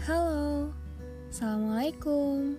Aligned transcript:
Halo, 0.00 0.72
Assalamualaikum. 1.28 2.56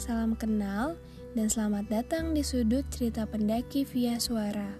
Salam 0.00 0.32
kenal 0.32 0.96
dan 1.36 1.52
selamat 1.52 1.84
datang 1.92 2.32
di 2.32 2.40
sudut 2.40 2.80
cerita 2.88 3.28
pendaki 3.28 3.84
via 3.84 4.16
suara. 4.16 4.72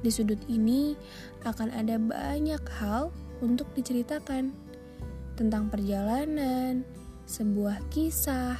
Di 0.00 0.08
sudut 0.08 0.40
ini 0.48 0.96
akan 1.44 1.76
ada 1.76 2.00
banyak 2.00 2.64
hal 2.80 3.12
untuk 3.44 3.68
diceritakan 3.76 4.56
Tentang 5.36 5.68
perjalanan, 5.68 6.88
sebuah 7.28 7.84
kisah, 7.92 8.56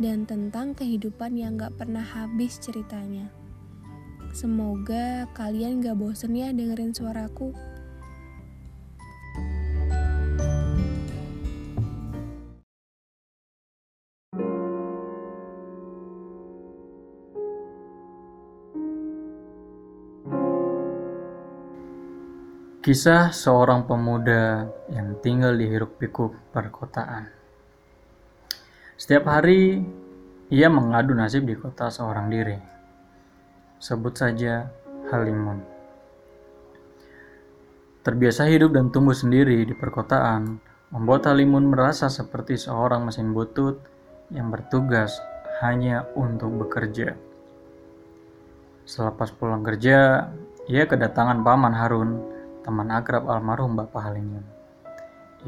dan 0.00 0.24
tentang 0.24 0.72
kehidupan 0.72 1.36
yang 1.36 1.60
gak 1.60 1.76
pernah 1.76 2.08
habis 2.08 2.56
ceritanya. 2.56 3.28
Semoga 4.32 5.28
kalian 5.36 5.84
gak 5.84 6.00
bosen 6.00 6.32
ya 6.32 6.56
dengerin 6.56 6.96
suaraku 6.96 7.52
Kisah 22.78 23.34
seorang 23.34 23.90
pemuda 23.90 24.70
yang 24.94 25.18
tinggal 25.18 25.50
di 25.58 25.66
hiruk-pikuk 25.66 26.54
perkotaan. 26.54 27.26
Setiap 28.94 29.26
hari, 29.26 29.82
ia 30.46 30.70
mengadu 30.70 31.10
nasib 31.10 31.42
di 31.42 31.58
kota 31.58 31.90
seorang 31.90 32.30
diri. 32.30 32.54
Sebut 33.82 34.14
saja 34.14 34.70
Halimun. 35.10 35.58
Terbiasa 38.06 38.46
hidup 38.46 38.70
dan 38.70 38.94
tumbuh 38.94 39.14
sendiri 39.14 39.58
di 39.66 39.74
perkotaan, 39.74 40.62
membuat 40.94 41.26
Halimun 41.26 41.74
merasa 41.74 42.06
seperti 42.06 42.54
seorang 42.54 43.10
mesin 43.10 43.34
butut 43.34 43.82
yang 44.30 44.54
bertugas 44.54 45.18
hanya 45.66 46.06
untuk 46.14 46.54
bekerja. 46.62 47.18
Selepas 48.86 49.34
pulang 49.34 49.66
kerja, 49.66 50.30
ia 50.70 50.86
kedatangan 50.86 51.42
paman 51.42 51.74
Harun 51.74 52.37
teman 52.68 52.92
akrab 52.92 53.24
almarhum 53.32 53.80
Bapak 53.80 54.12
Halimun. 54.12 54.44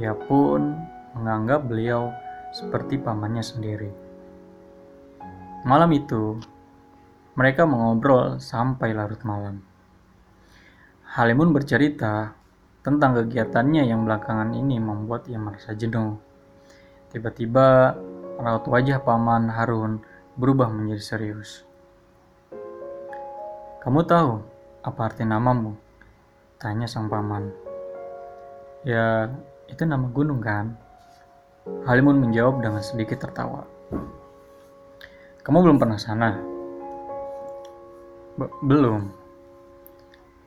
Ia 0.00 0.16
pun 0.16 0.72
menganggap 1.12 1.68
beliau 1.68 2.16
seperti 2.48 2.96
pamannya 2.96 3.44
sendiri. 3.44 3.92
Malam 5.68 5.92
itu, 5.92 6.40
mereka 7.36 7.68
mengobrol 7.68 8.40
sampai 8.40 8.96
larut 8.96 9.20
malam. 9.28 9.60
Halimun 11.12 11.52
bercerita 11.52 12.32
tentang 12.80 13.12
kegiatannya 13.20 13.84
yang 13.84 14.08
belakangan 14.08 14.56
ini 14.56 14.80
membuat 14.80 15.28
ia 15.28 15.36
merasa 15.36 15.76
jenuh. 15.76 16.16
Tiba-tiba, 17.12 18.00
raut 18.40 18.64
wajah 18.64 18.96
paman 19.04 19.52
Harun 19.52 20.00
berubah 20.40 20.72
menjadi 20.72 21.04
serius. 21.04 21.68
Kamu 23.84 24.08
tahu 24.08 24.40
apa 24.80 25.00
arti 25.04 25.28
namamu? 25.28 25.89
Tanya 26.60 26.84
sang 26.84 27.08
paman. 27.08 27.48
Ya, 28.84 29.32
itu 29.64 29.80
nama 29.88 30.04
gunung 30.12 30.44
kan? 30.44 30.76
Halimun 31.88 32.20
menjawab 32.20 32.60
dengan 32.60 32.84
sedikit 32.84 33.24
tertawa. 33.24 33.64
Kamu 35.40 35.56
belum 35.64 35.80
pernah 35.80 35.96
sana? 35.96 36.36
Be 38.36 38.44
belum. 38.60 39.08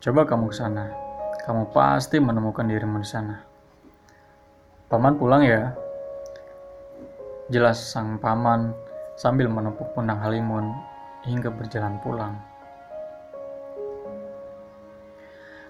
Coba 0.06 0.30
kamu 0.30 0.54
ke 0.54 0.56
sana. 0.62 0.86
Kamu 1.50 1.74
pasti 1.74 2.22
menemukan 2.22 2.70
dirimu 2.70 3.02
di 3.02 3.10
sana. 3.10 3.42
Paman 4.94 5.18
pulang 5.18 5.42
ya. 5.42 5.74
Jelas 7.50 7.82
sang 7.90 8.22
paman 8.22 8.70
sambil 9.18 9.50
menepuk 9.50 9.98
pundak 9.98 10.22
Halimun 10.22 10.78
hingga 11.26 11.50
berjalan 11.50 11.98
pulang. 12.06 12.38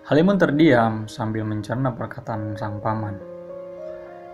Halimun 0.04 0.36
terdiam 0.36 1.08
sambil 1.08 1.48
mencerna 1.48 1.96
perkataan 1.96 2.60
sang 2.60 2.84
paman. 2.84 3.16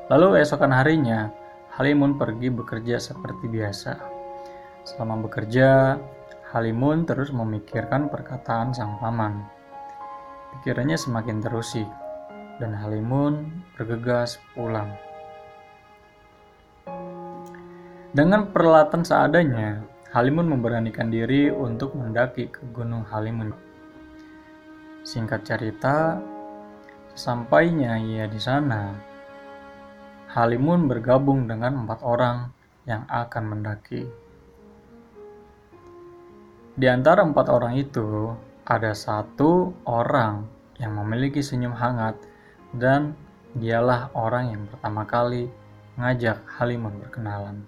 Lalu 0.10 0.42
esokan 0.42 0.74
harinya, 0.74 1.30
Halimun 1.78 2.18
pergi 2.18 2.50
bekerja 2.50 2.98
seperti 2.98 3.46
biasa. 3.46 3.94
Selama 4.82 5.30
bekerja, 5.30 5.94
Halimun 6.50 7.06
terus 7.06 7.30
memikirkan 7.30 8.10
perkataan 8.10 8.74
sang 8.74 8.98
paman. 8.98 9.46
Pikirannya 10.58 10.98
semakin 10.98 11.38
terusik, 11.38 11.86
dan 12.58 12.74
Halimun 12.74 13.62
bergegas 13.78 14.42
pulang. 14.58 14.90
Dengan 18.10 18.50
peralatan 18.50 19.06
seadanya, 19.06 19.86
Halimun 20.18 20.50
memberanikan 20.50 21.14
diri 21.14 21.54
untuk 21.54 21.94
mendaki 21.94 22.50
ke 22.50 22.66
Gunung 22.74 23.06
Halimun. 23.06 23.69
Singkat 25.10 25.42
cerita, 25.42 26.22
sampainya 27.18 27.98
ia 27.98 28.30
di 28.30 28.38
sana, 28.38 28.94
Halimun 30.30 30.86
bergabung 30.86 31.50
dengan 31.50 31.82
empat 31.82 32.06
orang 32.06 32.54
yang 32.86 33.10
akan 33.10 33.44
mendaki. 33.50 34.06
Di 36.78 36.86
antara 36.86 37.26
empat 37.26 37.50
orang 37.50 37.82
itu, 37.82 38.38
ada 38.70 38.94
satu 38.94 39.74
orang 39.90 40.46
yang 40.78 40.94
memiliki 40.94 41.42
senyum 41.42 41.74
hangat 41.74 42.14
dan 42.78 43.18
dialah 43.58 44.14
orang 44.14 44.54
yang 44.54 44.64
pertama 44.70 45.10
kali 45.10 45.50
ngajak 45.98 46.38
Halimun 46.46 47.02
berkenalan. 47.02 47.66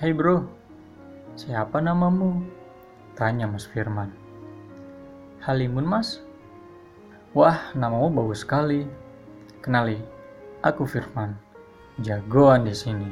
Hei 0.00 0.16
bro, 0.16 0.48
siapa 1.36 1.76
namamu? 1.84 2.40
Tanya 3.20 3.44
Mas 3.44 3.68
Firman. 3.68 4.19
Halimun 5.40 5.88
mas? 5.88 6.20
Wah, 7.32 7.72
namamu 7.72 8.12
bagus 8.12 8.44
sekali. 8.44 8.84
Kenali, 9.64 9.96
aku 10.60 10.84
Firman, 10.84 11.32
jagoan 12.04 12.68
di 12.68 12.76
sini. 12.76 13.08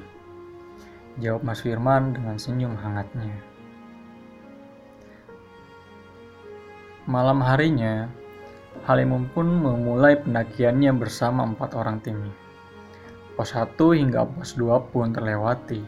Jawab 1.25 1.41
Mas 1.41 1.65
Firman 1.65 2.13
dengan 2.13 2.37
senyum 2.37 2.77
hangatnya. 2.77 3.33
Malam 7.09 7.41
harinya, 7.41 8.13
Halimun 8.85 9.33
pun 9.33 9.49
memulai 9.49 10.21
pendakiannya 10.21 10.93
bersama 11.01 11.49
empat 11.49 11.73
orang 11.81 11.97
timnya. 12.05 12.37
Pos 13.41 13.57
1 13.57 13.73
hingga 13.97 14.29
pos 14.29 14.53
2 14.53 14.93
pun 14.93 15.17
terlewati. 15.17 15.81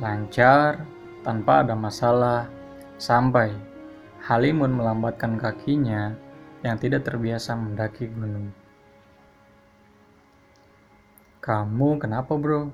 Lancar, 0.00 0.88
tanpa 1.20 1.60
ada 1.60 1.76
masalah, 1.76 2.48
sampai 2.96 3.69
Halimun 4.20 4.76
melambatkan 4.76 5.40
kakinya 5.40 6.12
yang 6.60 6.76
tidak 6.76 7.08
terbiasa 7.08 7.56
mendaki 7.56 8.08
gunung. 8.12 8.52
Kamu 11.40 11.96
kenapa 11.96 12.36
bro? 12.36 12.68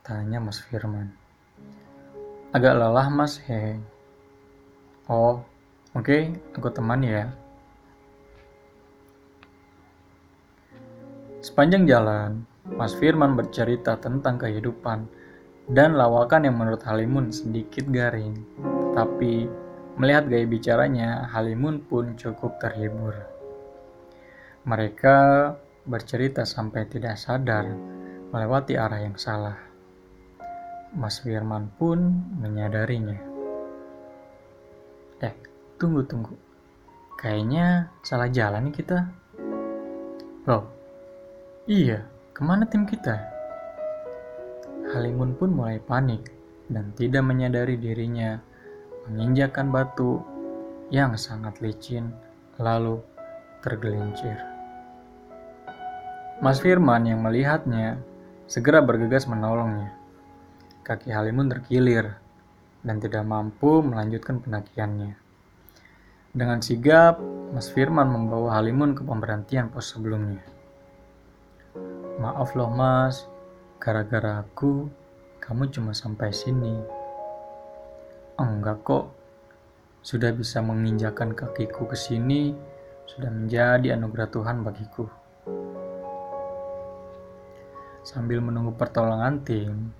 Tanya 0.00 0.40
Mas 0.40 0.64
Firman. 0.64 1.12
Agak 2.48 2.80
lelah 2.80 3.12
mas, 3.12 3.36
hehe. 3.44 3.76
Oh, 5.04 5.44
oke, 5.92 6.08
okay, 6.08 6.32
aku 6.56 6.72
teman 6.72 7.04
ya. 7.04 7.28
Sepanjang 11.44 11.84
jalan, 11.84 12.48
Mas 12.64 12.96
Firman 12.96 13.36
bercerita 13.36 14.00
tentang 14.00 14.40
kehidupan 14.40 15.04
dan 15.68 16.00
lawakan 16.00 16.48
yang 16.48 16.56
menurut 16.56 16.80
Halimun 16.88 17.28
sedikit 17.28 17.84
garing, 17.92 18.32
tapi 18.96 19.44
Melihat 19.98 20.30
gaya 20.30 20.46
bicaranya, 20.46 21.26
Halimun 21.34 21.82
pun 21.82 22.14
cukup 22.14 22.62
terhibur. 22.62 23.18
Mereka 24.62 25.16
bercerita 25.82 26.46
sampai 26.46 26.86
tidak 26.86 27.18
sadar 27.18 27.66
melewati 28.30 28.78
arah 28.78 29.02
yang 29.02 29.18
salah. 29.18 29.58
Mas 30.94 31.18
Firman 31.18 31.74
pun 31.74 31.98
menyadarinya. 32.38 33.18
Eh, 35.18 35.34
tunggu 35.82 36.06
tunggu. 36.06 36.38
Kayaknya 37.18 37.90
salah 38.06 38.30
jalan 38.30 38.70
nih 38.70 38.74
kita. 38.78 38.98
Loh, 40.46 40.64
iya, 41.66 42.06
ke 42.30 42.40
mana 42.46 42.70
tim 42.70 42.86
kita? 42.86 43.18
Halimun 44.94 45.34
pun 45.34 45.50
mulai 45.50 45.82
panik 45.82 46.30
dan 46.70 46.94
tidak 46.94 47.26
menyadari 47.26 47.74
dirinya 47.74 48.38
menginjakan 49.08 49.72
batu 49.72 50.20
yang 50.92 51.16
sangat 51.16 51.60
licin, 51.64 52.12
lalu 52.60 53.00
tergelincir. 53.60 54.36
Mas 56.38 56.62
Firman 56.62 57.02
yang 57.02 57.20
melihatnya 57.20 57.98
segera 58.46 58.78
bergegas 58.78 59.26
menolongnya. 59.26 59.90
Kaki 60.86 61.10
Halimun 61.10 61.50
terkilir 61.50 62.16
dan 62.86 63.02
tidak 63.02 63.26
mampu 63.26 63.82
melanjutkan 63.82 64.40
pendakiannya. 64.40 65.18
Dengan 66.32 66.62
sigap, 66.62 67.18
Mas 67.50 67.68
Firman 67.72 68.08
membawa 68.08 68.60
Halimun 68.60 68.94
ke 68.94 69.02
pemberhentian 69.02 69.68
pos 69.72 69.90
sebelumnya. 69.90 70.40
Maaf 72.22 72.54
loh 72.54 72.70
mas, 72.70 73.26
gara-gara 73.82 74.42
aku, 74.42 74.86
kamu 75.42 75.70
cuma 75.74 75.90
sampai 75.94 76.30
sini. 76.34 76.97
Enggak 78.38 78.86
kok, 78.86 79.10
sudah 79.98 80.30
bisa 80.30 80.62
menginjakan 80.62 81.34
kakiku 81.34 81.90
ke 81.90 81.98
sini, 81.98 82.54
sudah 83.02 83.34
menjadi 83.34 83.98
anugerah 83.98 84.30
Tuhan 84.30 84.62
bagiku. 84.62 85.10
Sambil 88.06 88.38
menunggu 88.38 88.78
pertolongan 88.78 89.42
tim, 89.42 89.90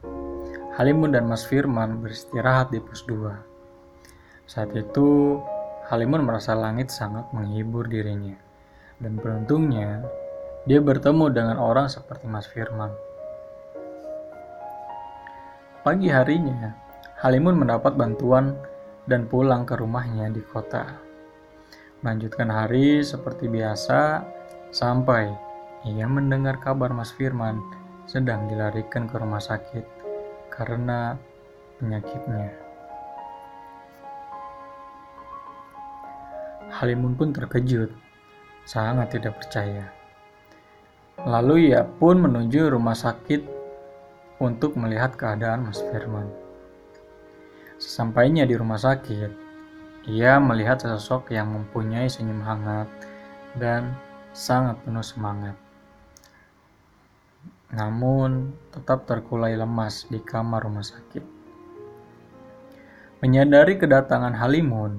Halimun 0.78 1.18
dan 1.18 1.26
Mas 1.26 1.42
Firman 1.42 1.98
beristirahat 1.98 2.70
di 2.70 2.78
pos 2.78 3.02
2. 3.10 4.46
Saat 4.46 4.70
itu, 4.78 5.42
Halimun 5.90 6.22
merasa 6.22 6.54
langit 6.54 6.94
sangat 6.94 7.26
menghibur 7.34 7.90
dirinya. 7.90 8.38
Dan 9.02 9.18
beruntungnya, 9.18 10.06
dia 10.62 10.78
bertemu 10.78 11.26
dengan 11.34 11.58
orang 11.58 11.90
seperti 11.90 12.30
Mas 12.30 12.46
Firman. 12.46 12.94
Pagi 15.82 16.06
harinya, 16.06 16.86
Halimun 17.18 17.58
mendapat 17.58 17.98
bantuan 17.98 18.54
dan 19.10 19.26
pulang 19.26 19.66
ke 19.66 19.74
rumahnya 19.74 20.30
di 20.30 20.38
kota. 20.38 20.86
Melanjutkan 21.98 22.46
hari 22.46 23.02
seperti 23.02 23.50
biasa 23.50 24.22
sampai 24.70 25.26
ia 25.82 26.06
mendengar 26.06 26.62
kabar 26.62 26.94
Mas 26.94 27.10
Firman 27.10 27.58
sedang 28.06 28.46
dilarikan 28.46 29.10
ke 29.10 29.18
rumah 29.18 29.42
sakit 29.42 29.82
karena 30.46 31.18
penyakitnya. 31.82 32.54
Halimun 36.70 37.18
pun 37.18 37.34
terkejut, 37.34 37.90
sangat 38.62 39.18
tidak 39.18 39.42
percaya. 39.42 39.90
Lalu 41.26 41.74
ia 41.74 41.82
pun 41.82 42.22
menuju 42.22 42.70
rumah 42.70 42.94
sakit 42.94 43.42
untuk 44.38 44.78
melihat 44.78 45.18
keadaan 45.18 45.66
Mas 45.66 45.82
Firman. 45.82 46.46
Sesampainya 47.78 48.42
di 48.42 48.58
rumah 48.58 48.74
sakit, 48.74 49.30
ia 50.10 50.42
melihat 50.42 50.82
sosok 50.82 51.30
yang 51.30 51.54
mempunyai 51.54 52.10
senyum 52.10 52.42
hangat 52.42 52.90
dan 53.54 53.94
sangat 54.34 54.82
penuh 54.82 55.06
semangat. 55.06 55.54
Namun, 57.70 58.50
tetap 58.74 59.06
terkulai 59.06 59.54
lemas 59.54 60.10
di 60.10 60.18
kamar 60.18 60.66
rumah 60.66 60.82
sakit. 60.82 61.22
Menyadari 63.22 63.78
kedatangan 63.78 64.34
Halimun, 64.34 64.98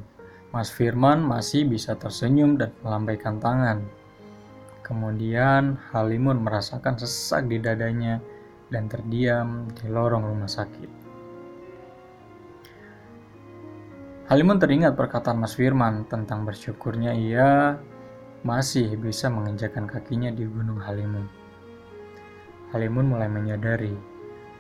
Mas 0.56 0.72
Firman 0.72 1.20
masih 1.20 1.68
bisa 1.68 2.00
tersenyum 2.00 2.56
dan 2.56 2.72
melambaikan 2.80 3.44
tangan. 3.44 3.84
Kemudian 4.88 5.76
Halimun 5.92 6.48
merasakan 6.48 6.96
sesak 6.96 7.52
di 7.52 7.60
dadanya 7.60 8.24
dan 8.72 8.88
terdiam 8.88 9.68
di 9.76 9.92
lorong 9.92 10.24
rumah 10.26 10.48
sakit. 10.48 10.99
Halimun 14.30 14.62
teringat 14.62 14.94
perkataan 14.94 15.42
Mas 15.42 15.58
Firman 15.58 16.06
tentang 16.06 16.46
bersyukurnya 16.46 17.18
ia 17.18 17.82
masih 18.46 18.94
bisa 18.94 19.26
menginjakan 19.26 19.90
kakinya 19.90 20.30
di 20.30 20.46
Gunung 20.46 20.78
Halimun. 20.78 21.26
Halimun 22.70 23.10
mulai 23.10 23.26
menyadari 23.26 23.98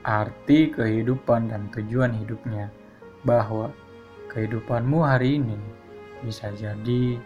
arti 0.01 0.73
kehidupan 0.73 1.53
dan 1.53 1.69
tujuan 1.69 2.17
hidupnya 2.17 2.73
bahwa 3.21 3.69
kehidupanmu 4.33 5.05
hari 5.05 5.37
ini 5.37 5.61
bisa 6.25 6.49
jadi 6.57 7.21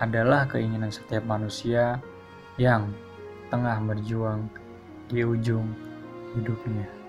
adalah 0.00 0.48
keinginan 0.48 0.88
setiap 0.88 1.28
manusia 1.28 2.00
yang 2.56 2.96
tengah 3.52 3.76
berjuang 3.84 4.48
di 5.12 5.20
ujung 5.20 5.68
hidupnya. 6.32 7.03